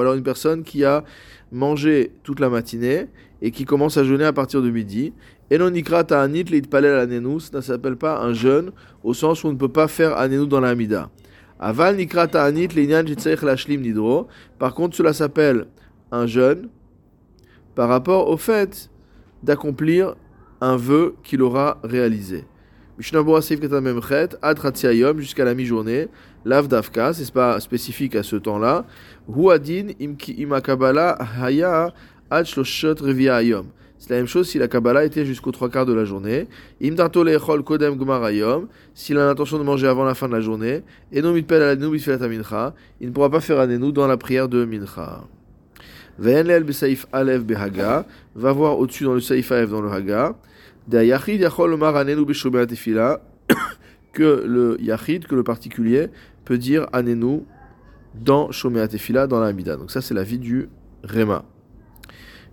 alors 0.00 0.14
une 0.14 0.22
personne 0.22 0.62
qui 0.62 0.84
a 0.84 1.04
mangé 1.52 2.12
toute 2.22 2.40
la 2.40 2.48
matinée 2.48 3.06
et 3.42 3.50
qui 3.50 3.64
commence 3.64 3.96
à 3.96 4.04
jeûner 4.04 4.24
à 4.24 4.32
partir 4.32 4.62
de 4.62 4.70
midi. 4.70 5.12
Enonikra 5.52 6.04
ta'anit 6.04 6.44
l'anenus 6.44 7.52
ne 7.52 7.60
s'appelle 7.60 7.96
pas 7.96 8.20
un 8.20 8.32
jeûne 8.32 8.70
au 9.02 9.14
sens 9.14 9.42
où 9.42 9.48
on 9.48 9.52
ne 9.52 9.58
peut 9.58 9.68
pas 9.68 9.88
faire 9.88 10.16
anenus 10.16 10.48
dans 10.48 10.60
la 10.60 10.68
Hamida. 10.68 11.10
Aval 11.58 11.96
nikra 11.96 12.26
ta'anit 12.28 12.68
lashlim 12.68 13.80
nidro. 13.80 14.28
Par 14.58 14.74
contre, 14.74 14.96
cela 14.96 15.12
s'appelle 15.12 15.66
un 16.12 16.26
jeûne 16.26 16.68
par 17.74 17.88
rapport 17.88 18.28
au 18.28 18.36
fait 18.36 18.90
d'accomplir 19.42 20.14
un 20.60 20.76
vœu 20.76 21.14
qu'il 21.22 21.42
aura 21.42 21.78
réalisé. 21.82 22.44
Mishnabura 22.98 23.40
Seif 23.40 23.60
Memchet, 23.62 24.28
Ad 24.42 24.58
jusqu'à 25.18 25.44
la 25.44 25.54
mi-journée, 25.54 26.08
Lav 26.44 26.68
Davka, 26.68 27.12
c'est 27.12 27.32
pas 27.32 27.60
spécifique 27.60 28.16
à 28.16 28.22
ce 28.22 28.36
temps-là, 28.36 28.84
Huadin 29.28 29.88
Imakabala 29.98 31.18
Haya 31.40 31.92
Ad 32.30 32.46
Shloshot 32.46 32.94
Revia 33.00 33.42
Yom. 33.42 33.66
C'est 34.00 34.08
la 34.08 34.16
même 34.16 34.26
chose 34.26 34.48
si 34.48 34.58
la 34.58 34.66
Kabbalah 34.66 35.04
était 35.04 35.26
jusqu'aux 35.26 35.52
trois 35.52 35.68
quarts 35.68 35.84
de 35.84 35.92
la 35.92 36.06
journée. 36.06 36.48
Imtarto 36.82 37.22
lechol 37.22 37.62
kodem 37.62 37.98
gmarayom, 37.98 38.66
s'il 38.94 39.18
a 39.18 39.26
l'intention 39.26 39.58
de 39.58 39.62
manger 39.62 39.88
avant 39.88 40.04
la 40.04 40.14
fin 40.14 40.26
de 40.26 40.32
la 40.32 40.40
journée. 40.40 40.82
Et 41.12 41.20
non 41.20 41.34
mitpel 41.34 41.60
alenu 41.60 41.88
mitfilat 41.88 42.26
mincha, 42.26 42.74
il 42.98 43.08
ne 43.08 43.12
pourra 43.12 43.28
pas 43.28 43.40
faire 43.40 43.60
anenu 43.60 43.92
dans 43.92 44.06
la 44.06 44.16
prière 44.16 44.48
de 44.48 44.64
mincha. 44.64 45.24
Ve'enlel 46.18 46.64
besaif 46.64 47.06
alev 47.12 47.44
behaga, 47.44 48.06
va 48.34 48.52
voir 48.52 48.78
au-dessus 48.78 49.04
dans 49.04 49.12
le 49.12 49.20
saif 49.20 49.52
alev 49.52 49.70
dans 49.70 49.82
le 49.82 49.90
haga. 49.90 50.34
De 50.88 51.04
yachid 51.04 51.42
yachol 51.42 51.74
omar 51.74 51.94
anenu 51.94 52.24
beshomer 52.24 52.66
tefila, 52.66 53.20
que 54.12 54.44
le 54.46 54.76
yachid, 54.80 55.26
que 55.26 55.34
le 55.34 55.44
particulier, 55.44 56.08
peut 56.44 56.58
dire 56.58 56.86
anenu 56.92 57.42
dans 58.14 58.50
shomer 58.50 58.86
tefila, 58.88 59.26
dans 59.26 59.40
la 59.40 59.46
amida. 59.48 59.76
Donc 59.76 59.90
ça 59.90 60.00
c'est 60.00 60.14
la 60.14 60.24
vie 60.24 60.38
du 60.38 60.68
rema. 61.04 61.44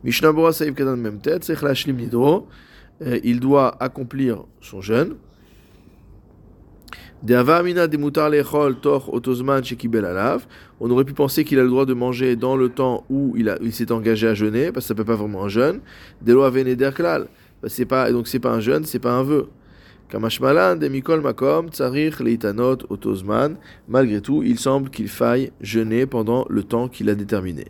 Mishnabura 0.04 0.54
Saïf 0.54 0.76
Katan 0.76 0.98
même 0.98 1.20
tête, 1.20 1.50
Nidro, 1.88 2.48
euh, 3.02 3.20
il 3.24 3.40
doit 3.40 3.76
accomplir 3.82 4.44
son 4.62 4.82
jeûne. 4.82 5.16
On 10.80 10.90
aurait 10.92 11.04
pu 11.04 11.14
penser 11.14 11.44
qu'il 11.44 11.58
a 11.58 11.64
le 11.64 11.70
droit 11.70 11.86
de 11.88 11.94
manger 11.96 12.36
dans 12.36 12.56
le 12.56 12.70
temps 12.70 13.06
où 13.10 13.34
il, 13.36 13.58
il 13.62 13.74
s'est 13.74 13.92
engagé 13.92 14.28
à 14.28 14.36
jeûner, 14.36 14.72
parce 14.72 14.86
que 14.86 14.90
ça 14.90 14.96
peut 14.96 15.04
pas 15.04 15.16
vraiment 15.16 15.46
un 15.46 15.50
jeûne. 15.50 15.80
Delo 16.22 16.44
aveneder 16.44 16.92
klal. 16.94 17.28
C'est 17.66 17.86
pas, 17.86 18.12
donc 18.12 18.28
c'est 18.28 18.40
pas 18.40 18.52
un 18.52 18.60
jeûne, 18.60 18.86
c'est 18.86 19.00
pas 19.00 19.14
un 19.14 19.24
vœu. 19.24 19.50
Malgré 23.88 24.22
tout, 24.22 24.44
il 24.44 24.60
semble 24.60 24.90
qu'il 24.90 25.08
faille 25.10 25.52
jeûner 25.60 26.06
pendant 26.06 26.46
le 26.50 26.64
temps 26.64 26.88
qu'il 26.88 27.10
a 27.10 27.16
déterminé. 27.16 27.66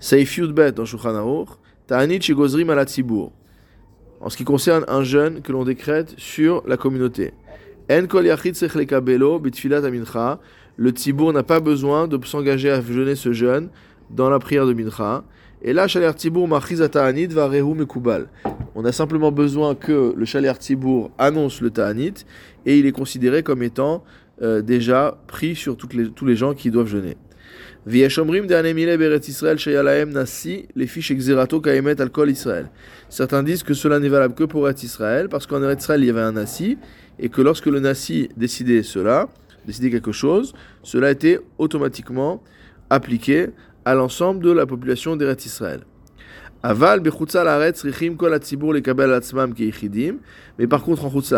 Saif 0.00 0.38
Bet 0.52 0.72
dans 0.72 0.84
Shulchan 0.84 1.46
Ta'anit 1.86 2.20
Shigozrim 2.20 2.68
ala 2.70 2.84
En 4.20 4.28
ce 4.28 4.36
qui 4.36 4.44
concerne 4.44 4.84
un 4.88 5.02
jeûne 5.02 5.40
que 5.40 5.52
l'on 5.52 5.64
décrète 5.64 6.14
sur 6.18 6.62
la 6.66 6.76
communauté. 6.76 7.32
En 7.90 8.06
kol 8.06 8.26
yachid 8.26 8.54
lekabelo 8.74 9.38
bitfilat 9.38 9.84
amincha. 9.84 10.40
Le 10.76 10.90
tzibur 10.90 11.32
n'a 11.32 11.42
pas 11.42 11.60
besoin 11.60 12.08
de 12.08 12.18
s'engager 12.24 12.70
à 12.70 12.80
jeûner 12.82 13.14
ce 13.14 13.32
jeûne 13.32 13.68
dans 14.10 14.28
la 14.28 14.38
prière 14.38 14.66
de 14.66 14.72
mincha. 14.74 15.24
Et 15.66 15.72
là, 15.72 15.88
shaler 15.88 16.12
tzibur 16.12 16.46
machiz 16.46 16.86
ta'anit 16.92 17.28
va 17.28 17.48
rehu 17.48 17.74
mekubal. 17.74 18.26
On 18.74 18.84
a 18.84 18.92
simplement 18.92 19.32
besoin 19.32 19.74
que 19.74 20.12
le 20.14 20.24
shaler 20.26 20.52
tzibur 20.60 21.10
annonce 21.16 21.62
le 21.62 21.70
ta'anit 21.70 22.12
et 22.66 22.78
il 22.78 22.84
est 22.84 22.92
considéré 22.92 23.42
comme 23.42 23.62
étant 23.62 24.04
euh, 24.42 24.60
déjà 24.60 25.16
pris 25.26 25.56
sur 25.56 25.78
les, 25.94 26.10
tous 26.10 26.26
les 26.26 26.36
gens 26.36 26.52
qui 26.52 26.70
doivent 26.70 26.88
jeûner. 26.88 27.16
Certains 27.86 28.24
disent 33.42 33.62
que 33.62 33.74
cela 33.74 34.00
n'est 34.00 34.08
valable 34.08 34.34
que 34.34 34.44
pour 34.44 34.70
Israël, 34.70 35.28
parce 35.30 35.46
qu'en 35.46 35.70
Israël 35.70 36.02
il 36.02 36.06
y 36.06 36.10
avait 36.10 36.20
un 36.20 36.32
nasi, 36.32 36.76
et 37.18 37.30
que 37.30 37.40
lorsque 37.40 37.66
le 37.66 37.80
nasi 37.80 38.28
décidait 38.36 38.82
cela, 38.82 39.28
décidait 39.66 39.90
quelque 39.90 40.12
chose, 40.12 40.52
cela 40.82 41.10
était 41.10 41.40
automatiquement 41.56 42.42
appliqué 42.90 43.48
à 43.84 43.94
l'ensemble 43.94 44.42
de 44.42 44.50
la 44.50 44.66
population 44.66 45.16
d'Eretz 45.16 45.46
Israël. 45.46 45.80
Aval 46.62 47.02
mais 50.58 50.66
par 50.66 50.82
contre 50.82 51.04
en 51.04 51.10
Chutz 51.10 51.34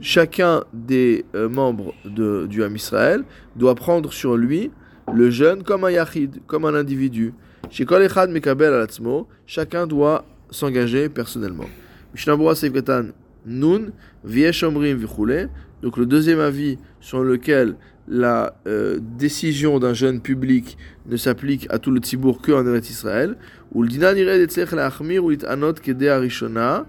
chacun 0.00 0.64
des 0.72 1.24
euh, 1.34 1.48
membres 1.48 1.94
de, 2.04 2.46
du 2.46 2.62
Ham 2.62 2.74
Israël 2.74 3.24
doit 3.54 3.74
prendre 3.74 4.12
sur 4.12 4.36
lui 4.36 4.70
le 5.14 5.30
jeûne 5.30 5.62
comme 5.62 5.84
un 5.84 5.90
yachid, 5.90 6.40
comme 6.46 6.64
un 6.64 6.74
individu. 6.74 7.32
Chez 7.70 7.84
Kol 7.84 8.02
Echad 8.02 8.30
Mekabel 8.30 8.72
Alatzmo, 8.72 9.28
chacun 9.46 9.86
doit 9.86 10.24
s'engager 10.50 11.08
personnellement. 11.08 11.66
Mishnabura 12.12 12.54
Seifkatan 12.54 13.06
Nun, 13.46 13.92
Vieshomrim 14.24 14.96
Vichule. 14.96 15.48
Donc 15.82 15.96
le 15.96 16.06
deuxième 16.06 16.40
avis 16.40 16.78
sur 17.00 17.22
lequel 17.22 17.76
la 18.08 18.56
euh, 18.66 18.98
décision 19.00 19.78
d'un 19.78 19.94
jeûne 19.94 20.20
public 20.20 20.76
ne 21.06 21.16
s'applique 21.16 21.66
à 21.70 21.78
tout 21.78 21.90
le 21.90 22.00
Tzibour 22.00 22.40
que 22.40 22.52
en 22.52 22.66
Eretz 22.66 22.90
Israël. 22.90 23.36
Ou 23.72 23.82
le 23.82 23.88
dinan 23.88 24.14
ired 24.16 24.40
etzech 24.40 24.72
la'achmir 24.72 25.24
ou 25.24 25.32
anot 25.46 25.74
kede 25.74 26.08
arishona. 26.08 26.86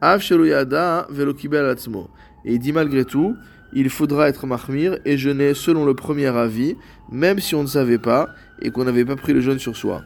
Av 0.00 0.20
shelo 0.20 0.44
yada 0.44 1.06
velo 1.10 1.34
alatzmo. 1.52 2.10
Et 2.44 2.54
il 2.54 2.58
dit 2.58 2.72
malgré 2.72 3.04
tout, 3.04 3.36
il 3.72 3.90
faudra 3.90 4.28
être 4.28 4.46
mahmir 4.46 4.98
et 5.04 5.18
jeûner 5.18 5.52
selon 5.54 5.84
le 5.84 5.94
premier 5.94 6.26
avis, 6.26 6.76
même 7.10 7.40
si 7.40 7.54
on 7.54 7.62
ne 7.62 7.68
savait 7.68 7.98
pas 7.98 8.28
et 8.62 8.70
qu'on 8.70 8.84
n'avait 8.84 9.04
pas 9.04 9.16
pris 9.16 9.32
le 9.32 9.40
jeûne 9.40 9.58
sur 9.58 9.76
soi. 9.76 10.02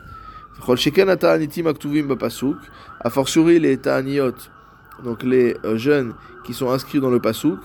A 3.03 3.11
fortiori 3.11 3.61
les 3.61 3.77
ta'aniot, 3.77 4.35
donc 5.05 5.23
les 5.23 5.57
euh, 5.65 5.77
jeunes 5.77 6.15
qui 6.45 6.55
sont 6.55 6.71
inscrits 6.71 7.01
dans 7.01 7.11
le 7.11 7.21
pasuk, 7.21 7.59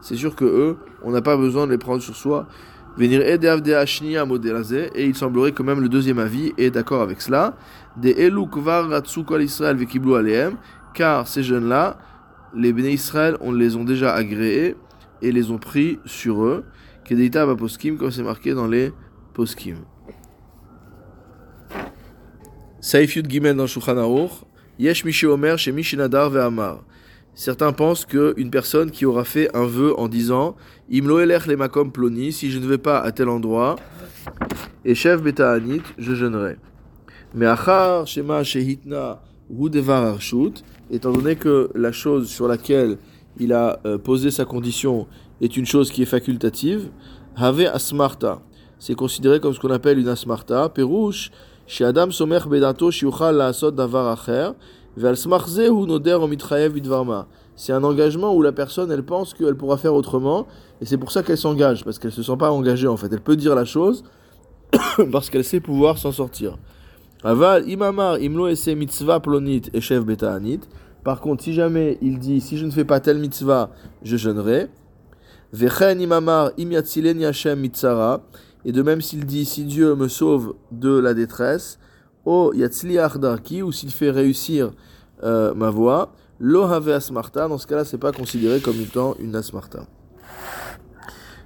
c'est 0.00 0.16
sûr 0.16 0.36
que 0.36 0.44
eux, 0.44 0.76
on 1.02 1.10
n'a 1.10 1.22
pas 1.22 1.36
besoin 1.36 1.66
de 1.66 1.72
les 1.72 1.78
prendre 1.78 2.02
sur 2.02 2.14
soi. 2.14 2.46
Et 2.98 3.04
il 5.04 5.14
semblerait 5.14 5.52
que 5.52 5.62
même 5.62 5.80
le 5.80 5.88
deuxième 5.88 6.18
avis 6.18 6.52
est 6.56 6.70
d'accord 6.70 7.02
avec 7.02 7.20
cela. 7.20 7.56
Car 10.94 11.28
ces 11.28 11.42
jeunes-là, 11.42 11.98
les 12.54 12.72
béné 12.72 12.92
Israël, 12.92 13.36
on 13.40 13.52
les 13.52 13.76
ont 13.76 13.84
déjà 13.84 14.14
agréés 14.14 14.76
et 15.20 15.32
les 15.32 15.50
ont 15.50 15.58
pris 15.58 15.98
sur 16.06 16.44
eux. 16.44 16.64
Kedeita 17.04 17.46
poskim, 17.54 17.98
comme 17.98 18.10
c'est 18.10 18.22
marqué 18.22 18.54
dans 18.54 18.66
les 18.66 18.92
poskim. 19.34 19.76
Saif 22.80 23.18
Gimel 23.28 23.56
dans 23.56 23.66
Shulchan 23.66 23.96
Yesh 24.78 25.24
Omer 25.24 25.56
chez 25.58 25.72
Mishinadar 25.72 26.28
Ve'amar. 26.28 26.84
Certains 27.34 27.72
pensent 27.72 28.04
qu'une 28.04 28.50
personne 28.50 28.90
qui 28.90 29.06
aura 29.06 29.24
fait 29.24 29.54
un 29.56 29.66
vœu 29.66 29.98
en 29.98 30.08
disant 30.08 30.56
Imlo 30.90 31.20
elech 31.20 31.46
le 31.46 31.56
makom 31.56 31.90
ploni, 31.90 32.32
si 32.32 32.50
je 32.50 32.58
ne 32.58 32.66
vais 32.66 32.78
pas 32.78 33.00
à 33.00 33.12
tel 33.12 33.28
endroit, 33.28 33.76
et 34.84 34.94
chef 34.94 35.22
beta'anit, 35.22 35.82
je 35.98 36.14
jeûnerai. 36.14 36.56
Mais 37.34 37.46
achar 37.46 38.06
shema 38.06 38.42
shehitna 38.42 39.22
hu 39.50 39.70
devar 39.70 40.04
arshut, 40.04 40.62
étant 40.90 41.12
donné 41.12 41.36
que 41.36 41.70
la 41.74 41.92
chose 41.92 42.28
sur 42.28 42.48
laquelle 42.48 42.98
il 43.38 43.52
a 43.52 43.80
euh, 43.84 43.98
posé 43.98 44.30
sa 44.30 44.44
condition 44.44 45.06
est 45.40 45.56
une 45.56 45.66
chose 45.66 45.90
qui 45.90 46.02
est 46.02 46.06
facultative, 46.06 46.90
have 47.36 47.60
asmarta. 47.60 48.42
C'est 48.78 48.94
considéré 48.94 49.40
comme 49.40 49.54
ce 49.54 49.60
qu'on 49.60 49.70
appelle 49.70 49.98
une 49.98 50.08
asmarta. 50.08 50.68
Perouche, 50.68 51.30
Adam 51.80 52.10
somer 52.10 52.40
bedato 52.48 52.90
shiuchal 52.90 53.36
la 53.36 53.48
asot 53.48 53.72
davar 53.72 54.08
acher, 54.12 54.52
vel 54.96 55.16
smarze 55.16 55.68
hu 55.68 55.86
noder 55.86 56.14
omitrayev 56.14 56.72
vidvarma. 56.72 57.26
C'est 57.56 57.72
un 57.72 57.82
engagement 57.84 58.34
où 58.34 58.42
la 58.42 58.52
personne, 58.52 58.90
elle 58.90 59.02
pense 59.02 59.34
qu'elle 59.34 59.56
pourra 59.56 59.76
faire 59.76 59.94
autrement, 59.94 60.46
et 60.80 60.86
c'est 60.86 60.98
pour 60.98 61.10
ça 61.10 61.22
qu'elle 61.22 61.38
s'engage, 61.38 61.84
parce 61.84 61.98
qu'elle 61.98 62.12
se 62.12 62.22
sent 62.22 62.36
pas 62.38 62.50
engagée 62.50 62.86
en 62.86 62.96
fait. 62.96 63.08
Elle 63.10 63.20
peut 63.20 63.36
dire 63.36 63.54
la 63.54 63.64
chose 63.64 64.04
parce 65.12 65.30
qu'elle 65.30 65.44
sait 65.44 65.60
pouvoir 65.60 65.98
s'en 65.98 66.12
sortir. 66.12 66.56
Aval 67.24 67.68
imamar 67.68 68.18
imlo 68.20 68.48
mitzvah 68.76 69.20
plonit 69.20 69.62
et 69.72 70.00
betaanit. 70.00 70.60
Par 71.02 71.20
contre, 71.20 71.42
si 71.42 71.54
jamais 71.54 71.98
il 72.02 72.18
dit 72.18 72.40
si 72.40 72.58
je 72.58 72.66
ne 72.66 72.70
fais 72.70 72.84
pas 72.84 73.00
telle 73.00 73.18
mitzvah, 73.18 73.70
je 74.02 74.16
jeûnerai. 74.16 74.68
Vechen 75.52 76.00
imamar 76.00 76.50
im 76.58 76.72
yashem 76.72 77.58
mitzara. 77.58 78.22
Et 78.66 78.72
de 78.72 78.82
même 78.82 79.00
s'il 79.00 79.24
dit 79.24 79.44
si 79.44 79.64
Dieu 79.64 79.94
me 79.94 80.08
sauve 80.08 80.54
de 80.72 80.98
la 80.98 81.14
détresse, 81.14 81.78
o 82.24 82.52
yatzliach 82.52 83.16
darki 83.16 83.62
ou 83.62 83.70
s'il 83.70 83.92
fait 83.92 84.10
réussir 84.10 84.72
euh, 85.22 85.54
ma 85.54 85.70
voix, 85.70 86.12
lo 86.40 86.64
have 86.64 86.88
asmarta. 86.88 87.46
Dans 87.46 87.58
ce 87.58 87.66
cas-là, 87.68 87.84
c'est 87.84 87.96
pas 87.96 88.10
considéré 88.10 88.60
comme 88.60 88.80
étant 88.80 89.14
une 89.20 89.36
asmarta. 89.36 89.86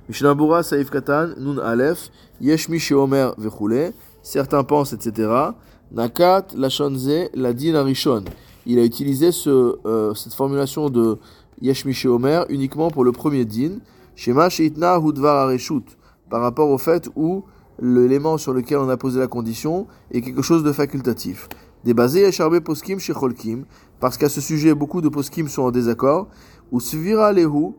Mishnabura 0.09 0.63
saif 0.63 0.91
katan 0.91 1.35
nun 1.37 1.59
alef 1.59 2.11
yesh 2.41 2.71
mi 2.71 2.79
sheomer 2.79 3.33
vechule. 3.37 3.93
Certains 4.23 4.65
pensent, 4.65 4.95
etc 4.95 5.53
Nakat 5.93 6.47
Lachonze 6.57 7.29
la 7.35 7.53
din 7.53 7.75
arishon. 7.75 8.25
Il 8.65 8.79
a 8.79 8.85
utilisé 8.85 9.31
ce, 9.31 9.77
euh, 9.85 10.15
cette 10.15 10.35
formulation 10.35 10.89
de 10.89 11.19
Yeshmiché 11.61 12.09
Omer 12.09 12.47
uniquement 12.49 12.91
pour 12.91 13.05
le 13.05 13.13
premier 13.13 13.45
din. 13.45 13.79
Shema 14.17 14.49
Sheitna 14.49 14.99
Hudvar 14.99 15.37
Areshut. 15.49 15.85
Par 16.31 16.41
rapport 16.41 16.71
au 16.71 16.79
fait 16.79 17.11
où 17.17 17.43
l'élément 17.83 18.39
sur 18.39 18.55
lequel 18.55 18.79
on 18.79 18.89
a 18.89 18.97
posé 18.97 19.19
la 19.19 19.27
condition 19.27 19.87
est 20.13 20.21
quelque 20.21 20.43
chose 20.43 20.63
de 20.63 20.73
facultatif. 20.73 21.49
Basés 21.85 22.21
Yesharbe 22.21 22.61
Poskim 22.61 22.99
Shecholkim. 22.99 23.65
Parce 23.99 24.17
qu'à 24.17 24.29
ce 24.29 24.41
sujet, 24.41 24.75
beaucoup 24.75 25.01
de 25.01 25.09
Poskim 25.09 25.49
sont 25.49 25.63
en 25.63 25.71
désaccord. 25.71 26.29
Ou 26.71 26.81
Svira 26.81 27.33
Lehu. 27.33 27.73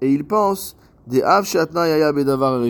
Et 0.00 0.12
ils 0.12 0.24
pensent 0.24 0.76
des 1.06 1.22
Av 1.22 1.46
Yaya 1.46 2.12
Bedavar. 2.12 2.60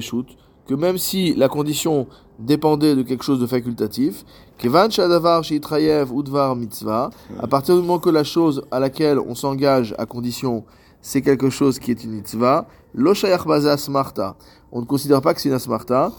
Que 0.67 0.75
même 0.75 0.99
si 0.99 1.35
la 1.35 1.49
condition 1.49 2.09
dépendait 2.39 2.95
de 2.95 3.03
quelque 3.03 3.25
chose 3.25 3.41
de 3.41 3.47
facultatif. 3.47 4.25
Kevan 4.59 4.91
shadavar 4.91 5.45
shitrayev 5.45 6.13
udvar 6.13 6.57
mitzvah. 6.57 7.11
À 7.41 7.47
partir 7.47 7.75
du 7.77 7.83
moment 7.83 7.99
que 7.99 8.11
la 8.11 8.25
chose 8.25 8.65
à 8.71 8.81
laquelle 8.81 9.19
on 9.19 9.35
s'engage 9.35 9.95
à 9.99 10.07
condition, 10.07 10.65
c'est 11.09 11.23
quelque 11.23 11.49
chose 11.49 11.79
qui 11.79 11.91
est 11.91 12.05
une 12.05 12.11
mitzvah. 12.11 12.69
Lo 12.95 13.15
shayach 13.15 13.47
smarta. 13.79 14.37
On 14.71 14.83
ne 14.83 14.85
considère 14.85 15.23
pas 15.23 15.33
que 15.33 15.41
c'est 15.41 15.49
une 15.49 15.55
asmarta. 15.55 16.13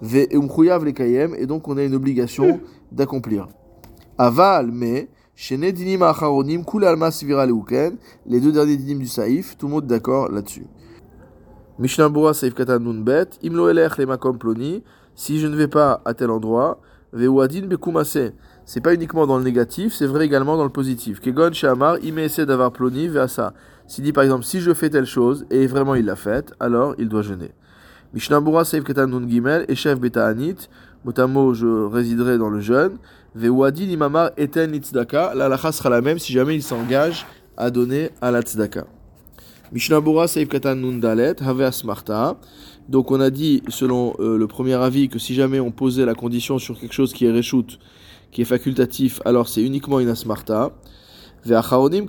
Ve 0.00 0.28
lekayem. 0.84 1.34
Et 1.34 1.46
donc 1.46 1.66
on 1.66 1.76
a 1.76 1.82
une 1.82 1.96
obligation 1.96 2.60
d'accomplir. 2.92 3.48
Aval, 4.16 4.70
mais. 4.70 5.08
Les 5.50 5.72
deux 8.40 8.52
derniers 8.52 8.76
dinim 8.76 8.98
du 9.00 9.06
saïf, 9.06 9.58
tout 9.58 9.66
le 9.66 9.72
monde 9.72 9.86
d'accord 9.86 10.30
là-dessus. 10.30 10.66
Mishnah 11.78 12.08
Bura 12.08 12.32
Saif 12.32 12.54
Katan 12.54 12.78
Nunbet, 12.78 13.26
Imlo 13.42 13.68
Elech 13.68 13.98
Lemakom 13.98 14.38
Ploni, 14.38 14.82
si 15.14 15.40
je 15.40 15.46
ne 15.46 15.56
vais 15.56 15.68
pas 15.68 16.00
à 16.06 16.14
tel 16.14 16.30
endroit, 16.30 16.80
Veuadin 17.12 17.66
Bekumase. 17.66 18.32
C'est 18.64 18.80
pas 18.80 18.94
uniquement 18.94 19.26
dans 19.26 19.38
le 19.38 19.44
négatif, 19.44 19.92
c'est 19.92 20.06
vrai 20.06 20.24
également 20.24 20.56
dans 20.56 20.64
le 20.64 20.70
positif. 20.70 21.20
Kegon 21.20 21.52
Shamar, 21.52 21.98
essaie 22.02 22.46
d'avoir 22.46 22.72
Ploni, 22.72 23.08
Veasa. 23.08 23.52
S'il 23.88 24.04
dit 24.04 24.12
par 24.12 24.24
exemple, 24.24 24.44
si 24.44 24.60
je 24.60 24.74
fais 24.74 24.90
telle 24.90 25.06
chose, 25.06 25.46
et 25.50 25.66
vraiment 25.66 25.94
il 25.94 26.04
l'a 26.04 26.16
faite, 26.16 26.52
alors 26.58 26.94
il 26.98 27.08
doit 27.08 27.22
jeûner. 27.22 27.52
Mishnah 28.14 28.40
Bura 28.40 28.64
Saif 28.64 28.84
Katan 28.84 29.06
Nun 29.06 29.28
Gimel, 29.28 29.64
Echef 29.68 29.98
Beta 30.00 30.26
Anit, 30.26 30.68
motamo 31.04 31.54
je 31.54 31.86
résiderai 31.86 32.38
dans 32.38 32.48
le 32.48 32.60
jeûne. 32.60 32.98
Veuadin 33.34 33.84
Imamar 33.84 34.30
Eten 34.36 34.70
Nitzdaka, 34.70 35.34
la 35.34 35.48
lacha 35.48 35.70
sera 35.70 35.90
la 35.90 36.00
même 36.00 36.18
si 36.18 36.32
jamais 36.32 36.54
il 36.54 36.62
s'engage 36.62 37.26
à 37.56 37.70
donner 37.70 38.10
à 38.20 38.30
la 38.30 38.42
tzedaka. 38.42 38.86
Mishnah 39.72 40.00
Bora 40.00 40.28
Saif 40.28 40.48
Katan 40.48 40.76
Nundalet, 40.76 41.42
Have 41.42 41.60
Asmarta. 41.60 42.38
Donc 42.88 43.10
on 43.10 43.20
a 43.20 43.30
dit, 43.30 43.62
selon 43.68 44.14
euh, 44.20 44.38
le 44.38 44.46
premier 44.46 44.74
avis, 44.74 45.08
que 45.08 45.18
si 45.18 45.34
jamais 45.34 45.60
on 45.60 45.72
posait 45.72 46.06
la 46.06 46.14
condition 46.14 46.58
sur 46.58 46.78
quelque 46.78 46.94
chose 46.94 47.12
qui 47.12 47.26
est 47.26 47.32
reshoot, 47.32 47.78
qui 48.30 48.42
est 48.42 48.44
facultatif, 48.44 49.20
alors 49.24 49.48
c'est 49.48 49.62
uniquement 49.62 49.98
une 50.00 50.08
Asmarta. 50.08 50.72
Les 51.48 51.54
Acharonim 51.54 52.06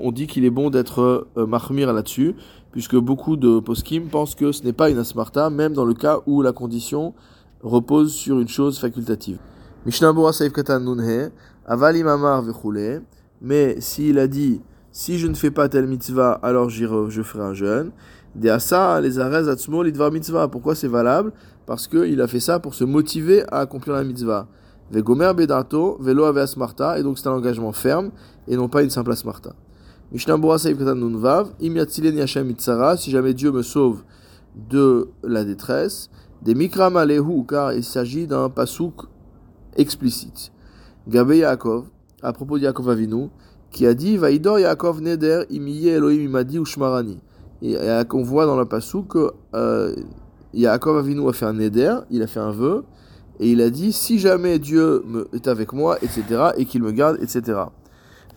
ont 0.00 0.12
dit 0.12 0.26
qu'il 0.26 0.44
est 0.44 0.50
bon 0.50 0.68
d'être 0.68 1.28
euh, 1.36 1.46
mahmir 1.46 1.92
là-dessus, 1.92 2.34
puisque 2.72 2.96
beaucoup 2.96 3.36
de 3.36 3.58
poskim 3.60 4.08
pensent 4.10 4.34
que 4.34 4.52
ce 4.52 4.64
n'est 4.64 4.74
pas 4.74 4.90
une 4.90 4.98
asmarta, 4.98 5.48
même 5.48 5.72
dans 5.72 5.86
le 5.86 5.94
cas 5.94 6.18
où 6.26 6.42
la 6.42 6.52
condition 6.52 7.14
repose 7.62 8.12
sur 8.12 8.38
une 8.38 8.48
chose 8.48 8.78
facultative. 8.78 9.38
Mishnah 9.86 10.12
Bora 10.12 10.34
Saif 10.34 10.52
Katan 10.52 10.80
Nunhe, 10.80 11.30
Avalim 11.66 12.06
Amar 12.06 12.42
Vechule. 12.42 13.02
Mais 13.40 13.80
s'il 13.80 14.18
a 14.18 14.26
dit, 14.26 14.60
si 14.92 15.18
je 15.18 15.26
ne 15.26 15.34
fais 15.34 15.50
pas 15.50 15.68
telle 15.68 15.86
mitzvah, 15.86 16.32
alors 16.42 16.68
je 16.68 17.22
ferai 17.22 17.44
un 17.44 17.54
jeûne. 17.54 17.92
De 18.34 18.50
asa 18.50 19.00
les 19.00 19.18
arez 19.18 19.48
atzmo 19.48 19.82
lidvar 19.82 20.12
mitzvah. 20.12 20.48
Pourquoi 20.48 20.74
c'est 20.74 20.88
valable? 20.88 21.32
Parce 21.66 21.88
qu'il 21.88 22.20
a 22.20 22.26
fait 22.26 22.40
ça 22.40 22.58
pour 22.58 22.74
se 22.74 22.84
motiver 22.84 23.42
à 23.50 23.60
accomplir 23.60 23.94
la 23.94 24.04
mitzvah. 24.04 24.48
Vegomer 24.90 25.34
bedato, 25.34 25.98
velo 26.00 26.24
ave 26.24 26.38
asmarta. 26.38 26.98
Et 26.98 27.02
donc 27.02 27.18
c'est 27.18 27.28
un 27.28 27.32
engagement 27.32 27.72
ferme 27.72 28.10
et 28.46 28.56
non 28.56 28.68
pas 28.68 28.82
une 28.82 28.90
simple 28.90 29.12
asmarta. 29.12 29.54
Mishnah 30.12 30.36
Saïf 30.58 30.78
Katan 30.78 30.94
Nunvav, 30.94 31.50
Im 31.60 31.76
yashem 31.76 32.46
mitzara. 32.46 32.96
Si 32.96 33.10
jamais 33.10 33.34
Dieu 33.34 33.52
me 33.52 33.62
sauve 33.62 34.02
de 34.70 35.08
la 35.22 35.44
détresse. 35.44 36.10
Des 36.42 36.54
mikram 36.54 36.96
alehu, 36.96 37.44
car 37.46 37.72
il 37.72 37.82
s'agit 37.82 38.26
d'un 38.26 38.48
pasouk 38.48 39.06
explicite. 39.76 40.52
Gabe 41.08 41.34
Yaakov 41.34 41.86
à 42.22 42.32
propos 42.32 42.58
de 42.58 42.64
Yaakov 42.64 42.90
Avinu, 42.90 43.28
qui 43.70 43.86
a 43.86 43.94
dit 43.94 44.16
Vaidor 44.16 44.58
Yaakov 44.58 45.00
Neder 45.00 45.44
imiye 45.50 45.88
Elohim 45.88 46.22
imadi 46.22 46.58
ushmarani. 46.58 47.18
Et 47.62 47.76
on 48.12 48.22
voit 48.22 48.46
dans 48.46 48.56
le 48.56 48.66
passou 48.66 49.02
que 49.02 49.32
euh, 49.54 49.94
Yaakov 50.54 50.98
Avinu 50.98 51.28
a 51.28 51.32
fait 51.32 51.46
un 51.46 51.54
Neder, 51.54 51.96
il 52.10 52.22
a 52.22 52.26
fait 52.26 52.40
un 52.40 52.50
vœu, 52.50 52.84
et 53.40 53.52
il 53.52 53.60
a 53.60 53.70
dit 53.70 53.92
si 53.92 54.18
jamais 54.18 54.58
Dieu 54.58 55.04
est 55.32 55.48
avec 55.48 55.72
moi, 55.72 55.98
etc., 56.02 56.50
et 56.56 56.64
qu'il 56.64 56.82
me 56.82 56.92
garde, 56.92 57.18
etc. 57.22 57.60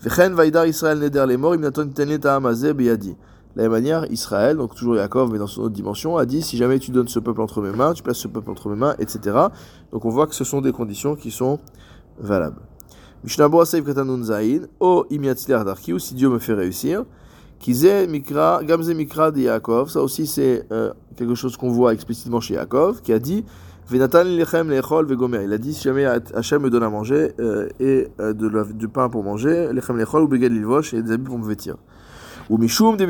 Vechen 0.02 0.34
Vaidar 0.34 0.66
Israël 0.66 1.00
Neder 1.00 1.26
les 1.28 1.38
morts. 1.38 1.58
De 1.58 3.58
la 3.58 3.64
même 3.64 3.72
manière, 3.72 4.10
Israël, 4.10 4.56
donc 4.56 4.76
toujours 4.76 4.96
Yaakov, 4.96 5.32
mais 5.32 5.38
dans 5.38 5.48
son 5.48 5.64
autre 5.64 5.74
dimension, 5.74 6.16
a 6.16 6.26
dit 6.26 6.42
si 6.42 6.56
jamais 6.56 6.80
tu 6.80 6.92
donnes 6.92 7.10
ce 7.10 7.20
peuple 7.20 7.42
entre 7.42 7.62
mes 7.62 7.72
mains, 7.72 7.94
tu 7.94 8.02
places 8.02 8.20
ce 8.20 8.30
peuple 8.30 8.50
entre 8.50 8.70
mes 8.70 8.78
mains, 8.78 8.96
etc. 8.98 9.38
Donc 9.92 10.06
on 10.06 10.10
voit 10.10 10.28
que 10.28 10.36
ce 10.36 10.46
sont 10.46 10.62
des 10.62 10.72
conditions 10.72 11.16
qui 11.16 11.32
sont 11.32 11.60
valables. 12.18 12.62
Mishnabo 13.24 13.60
Aseif 13.60 13.86
Katanun 13.86 14.24
Zain, 14.24 14.62
O 14.80 15.06
Imiatzliar 15.10 15.66
Darki, 15.66 15.92
ou 15.92 16.00
si 16.00 16.16
Dieu 16.16 16.30
me 16.30 16.40
fait 16.40 16.54
réussir. 16.54 17.04
Kize 17.60 18.08
Mikra, 18.08 18.64
Gamze 18.64 18.94
Mikra 18.94 19.32
de 19.32 19.42
Yaakov, 19.42 19.90
ça 19.90 20.02
aussi 20.02 20.26
c'est 20.26 20.66
euh, 20.72 20.94
quelque 21.16 21.36
chose 21.36 21.58
qu'on 21.58 21.70
voit 21.70 21.94
explicitement 21.94 22.40
chez 22.40 22.56
Yaakov, 22.56 23.02
qui 23.02 23.14
a 23.14 23.20
dit 23.20 23.44
Il 23.90 24.02
a 24.02 25.58
dit 25.58 25.74
si 25.74 25.84
jamais 25.84 26.06
Hachem 26.06 26.62
me 26.62 26.70
donne 26.70 26.84
à 26.84 26.90
manger 26.90 27.34
euh, 27.40 27.68
et 27.80 28.08
euh, 28.20 28.34
de 28.34 28.48
la, 28.48 28.64
du 28.64 28.88
pain 28.88 29.10
pour 29.10 29.24
manger, 29.24 29.74
lechem 29.74 29.98
lechol 29.98 30.24
ou 30.24 30.28
beged 30.28 30.52
lilvosh 30.52 30.94
et 30.94 31.02
des 31.02 31.12
habits 31.12 31.26
pour 31.26 31.40
me 31.40 31.48
vêtir. 31.48 31.76
Ou 32.50 32.58
mishum 32.58 32.98
de 32.98 33.08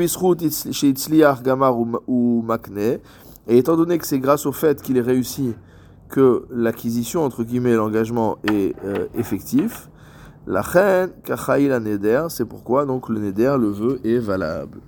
chez 0.72 0.88
Itzliar 0.88 1.42
Gamar 1.42 1.76
ou 1.78 2.42
Makne. 2.46 2.98
Et 3.48 3.58
étant 3.58 3.76
donné 3.76 3.98
que 3.98 4.06
c'est 4.06 4.20
grâce 4.20 4.46
au 4.46 4.52
fait 4.52 4.80
qu'il 4.82 4.96
ait 4.96 5.02
réussi 5.02 5.54
que 6.08 6.46
l'acquisition, 6.50 7.24
entre 7.24 7.42
guillemets, 7.42 7.74
l'engagement 7.74 8.38
est 8.44 8.74
euh, 8.84 9.06
effectif, 9.16 9.88
la 10.46 10.60
reine, 10.60 11.10
Kachaïla 11.24 11.80
Neder, 11.80 12.26
c'est 12.28 12.44
pourquoi 12.44 12.84
donc 12.84 13.08
le 13.08 13.20
Neder, 13.20 13.56
le 13.58 13.68
vœu, 13.68 14.00
est 14.04 14.18
valable. 14.18 14.80